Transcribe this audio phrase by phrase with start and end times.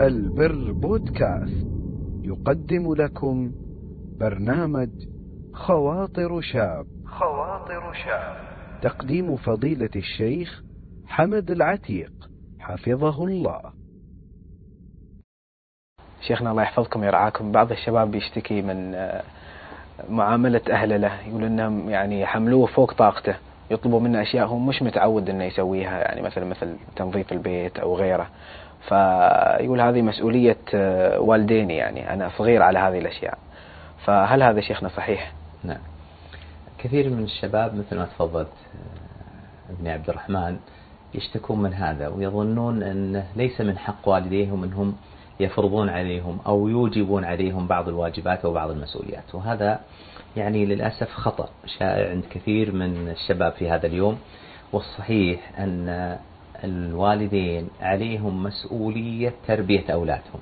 [0.00, 1.66] البر بودكاست.
[2.22, 3.52] يقدم لكم
[4.20, 4.90] برنامج
[5.52, 6.86] خواطر شاب.
[7.06, 8.36] خواطر شاب.
[8.82, 10.62] تقديم فضيلة الشيخ
[11.06, 12.12] حمد العتيق.
[12.60, 13.60] حفظه الله.
[16.20, 17.52] شيخنا الله يحفظكم ويرعاكم.
[17.52, 19.22] بعض الشباب بيشتكي من آه،
[20.08, 21.28] معاملة أهله له.
[21.28, 23.36] يقول إنهم يعني يحملوه فوق طاقته.
[23.70, 25.98] يطلبوا منه أشياء هو مش متعود إنه يسويها.
[25.98, 28.28] يعني مثلا مثل تنظيف البيت أو غيره.
[28.88, 33.38] فيقول هذه مسؤولية آه، والديني يعني أنا صغير على هذه الأشياء.
[34.04, 35.32] فهل هذا شيخنا صحيح؟
[35.64, 35.80] نعم.
[36.78, 40.56] كثير من الشباب مثل ما تفضلت آه، ابن عبد الرحمن
[41.14, 44.96] يشتكون من هذا ويظنون أنه ليس من حق والديهم أنهم
[45.40, 49.34] يفرضون عليهم أو يوجبون عليهم بعض الواجبات أو بعض المسؤوليات.
[49.34, 49.80] وهذا
[50.36, 51.48] يعني للأسف خطأ
[51.78, 54.18] شائع عند كثير من الشباب في هذا اليوم.
[54.72, 56.18] والصحيح أن
[56.64, 60.40] الوالدين عليهم مسؤولية تربية أولادهم.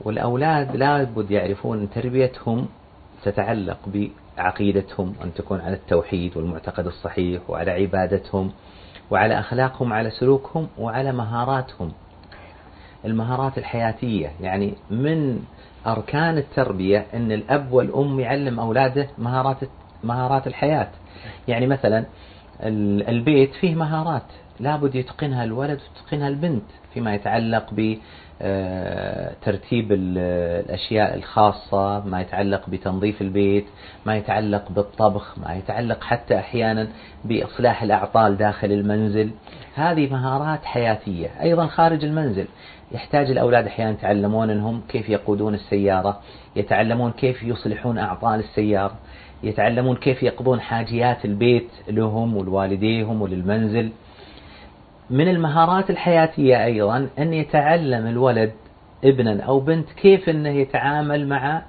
[0.00, 2.66] والأولاد لابد يعرفون أن تربيتهم
[3.22, 3.78] تتعلق
[4.36, 8.52] بعقيدتهم أن تكون على التوحيد والمعتقد الصحيح وعلى عبادتهم
[9.10, 11.92] وعلى أخلاقهم وعلى سلوكهم وعلى مهاراتهم.
[13.04, 15.42] المهارات الحياتية يعني من
[15.86, 19.56] أركان التربية أن الأب والأم يعلم أولاده مهارات
[20.04, 20.88] مهارات الحياة.
[21.48, 22.04] يعني مثلا
[23.08, 24.22] البيت فيه مهارات.
[24.62, 27.96] لابد يتقنها الولد ويتقنها البنت فيما يتعلق ب
[29.42, 33.66] ترتيب الأشياء الخاصة ما يتعلق بتنظيف البيت
[34.06, 36.88] ما يتعلق بالطبخ ما يتعلق حتى أحيانا
[37.24, 39.30] بإصلاح الأعطال داخل المنزل.
[39.74, 42.46] هذه مهارات حياتية أيضا خارج المنزل.
[42.92, 46.20] يحتاج الأولاد أحيانا يتعلمون أنهم كيف يقودون السيارة
[46.56, 48.94] يتعلمون كيف يصلحون أعطال السيارة
[49.42, 53.90] يتعلمون كيف يقضون حاجيات البيت لهم ولوالديهم وللمنزل.
[55.12, 58.52] من المهارات الحياتية أيضا أن يتعلم الولد
[59.04, 61.62] ابنا أو بنت كيف أنه يتعامل مع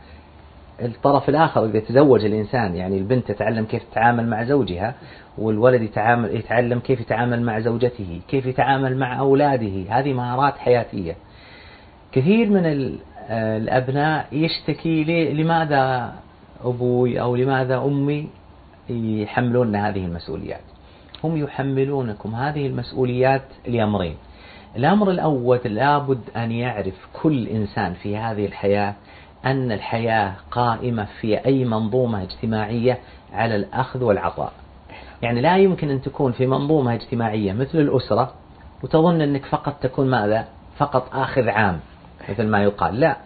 [0.82, 2.76] الطرف الآخر إذا تزوج الإنسان.
[2.76, 4.96] يعني البنت تتعلم كيف تتعامل مع زوجها
[5.38, 9.84] والولد يتعامل يتعلم كيف يتعامل مع زوجته كيف يتعامل مع أولاده.
[9.90, 11.16] هذه مهارات حياتية.
[12.12, 12.94] كثير من
[13.30, 15.04] الأبناء يشتكي
[15.34, 16.14] لماذا
[16.64, 18.28] أبوي أو لماذا أمي
[18.90, 20.73] يحملون هذه المسؤوليات.
[21.24, 22.36] هم يحملونكم.
[22.36, 24.16] هذه المسؤوليات لأمرين.
[24.76, 28.94] الأمر الأول لابد أن يعرف كل إنسان في هذه الحياة
[29.46, 33.00] أن الحياة قائمة في أي منظومة اجتماعية
[33.34, 34.54] على الأخذ والعطاء.
[35.22, 38.34] يعني لا يمكن أن تكون في منظومة اجتماعية مثل الأسرة
[38.84, 40.48] وتظن أنك فقط تكون ماذا؟
[40.78, 41.80] فقط آخذ عام
[42.30, 43.00] مثل ما يقال.
[43.00, 43.18] لا.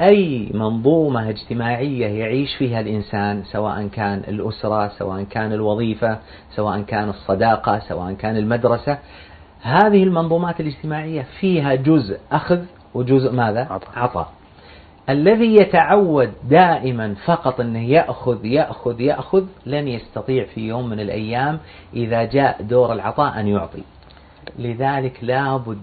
[0.00, 6.18] أي منظومة اجتماعية يعيش فيها الإنسان سواء كان الأسرة سواء كان الوظيفة
[6.50, 8.98] سواء كان الصداقة سواء كان المدرسة
[9.62, 12.60] هذه المنظومات الاجتماعية فيها جزء أخذ
[12.94, 14.32] وجزء ماذا؟ عطاء.
[15.08, 21.58] الذي يتعود دائما فقط أنه يأخذ يأخذ يأخذ لن يستطيع في يوم من الأيام
[21.94, 23.82] إذا جاء دور العطاء أن يعطي.
[24.58, 25.78] لذلك لابد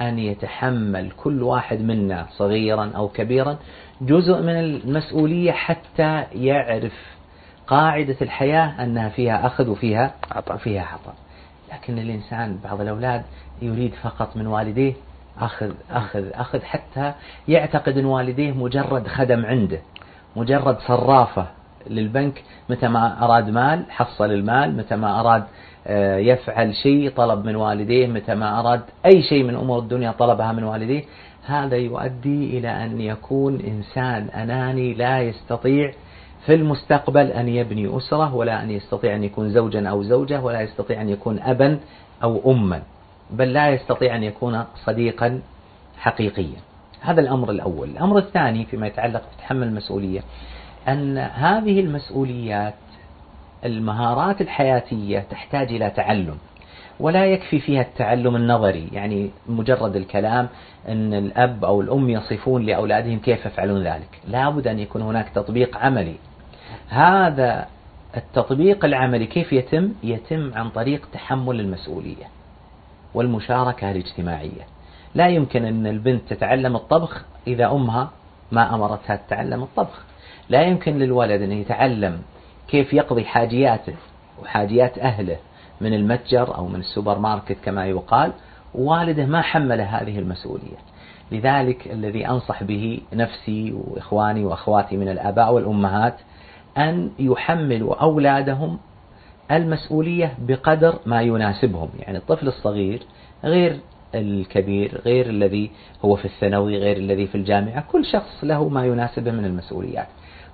[0.00, 3.56] أن يتحمل كل واحد منا صغيرا أو كبيرا
[4.00, 6.92] جزء من المسؤولية حتى يعرف
[7.66, 10.56] قاعدة الحياة أنها فيها أخذ وفيها عطاء.
[10.56, 11.14] فيها عطاء.
[11.72, 13.22] لكن الإنسان بعض الأولاد
[13.62, 14.94] يريد فقط من والديه
[15.40, 17.12] أخذ أخذ أخذ حتى
[17.48, 19.78] يعتقد أن والديه مجرد خدم عنده
[20.36, 21.46] مجرد صرافة
[21.86, 25.44] للبنك متى ما أراد مال حصل المال متى ما أراد
[26.30, 28.80] يفعل شيء طلب من والديه متى ما أراد.
[29.06, 31.04] أي شيء من أمور الدنيا طلبها من والديه.
[31.46, 35.92] هذا يؤدي إلى أن يكون إنسان أناني لا يستطيع
[36.46, 41.00] في المستقبل أن يبني أسرة ولا أن يستطيع أن يكون زوجا أو زوجة ولا يستطيع
[41.00, 41.78] أن يكون أبا
[42.22, 42.82] أو أما
[43.30, 45.40] بل لا يستطيع أن يكون صديقا
[45.98, 46.58] حقيقيا.
[47.00, 47.88] هذا الأمر الأول.
[47.88, 50.20] الأمر الثاني فيما يتعلق بتحمل المسؤولية.
[50.88, 52.74] أن هذه المسؤوليات
[53.64, 56.36] المهارات الحياتية تحتاج إلى تعلم
[57.00, 58.88] ولا يكفي فيها التعلم النظري.
[58.92, 60.48] يعني مجرد الكلام
[60.88, 64.20] أن الأب أو الأم يصفون لأولادهم كيف يفعلون ذلك.
[64.28, 66.14] لا بد أن يكون هناك تطبيق عملي.
[66.88, 67.66] هذا
[68.16, 72.24] التطبيق العملي كيف يتم؟ يتم عن طريق تحمل المسؤولية
[73.14, 74.66] والمشاركة الاجتماعية.
[75.14, 78.10] لا يمكن أن البنت تتعلم الطبخ إذا أمها
[78.52, 80.02] ما أمرتها تتعلم الطبخ.
[80.48, 82.22] لا يمكن للولد أن يتعلم
[82.72, 83.94] كيف يقضي حاجياته
[84.42, 85.36] وحاجيات أهله
[85.80, 88.32] من المتجر أو من السوبر ماركت كما يقال
[88.74, 90.76] والده ما حمله هذه المسؤولية.
[91.32, 96.14] لذلك الذي أنصح به نفسي وإخواني وأخواتي من الآباء والأمهات
[96.78, 98.78] أن يحملوا أولادهم
[99.50, 101.88] المسؤولية بقدر ما يناسبهم.
[101.98, 103.02] يعني الطفل الصغير
[103.44, 103.80] غير
[104.14, 105.70] الكبير غير الذي
[106.04, 110.06] هو في الثانوي غير الذي في الجامعة كل شخص له ما يناسبه من المسؤوليات.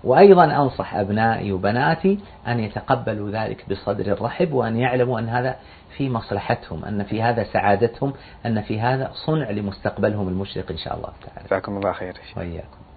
[0.05, 2.19] وأيضا أنصح أبنائي وبناتي
[2.49, 5.57] أن يتقبلوا ذلك بصدر رحب وأن يعلموا أن هذا
[5.97, 8.13] في مصلحتهم أن في هذا سعادتهم
[8.47, 11.49] أن في هذا صنع لمستقبلهم المشرق إن شاء الله تعالى.
[11.49, 12.88] جزاكم الله خير وإياكم.